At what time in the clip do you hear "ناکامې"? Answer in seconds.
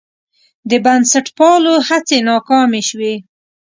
2.29-2.81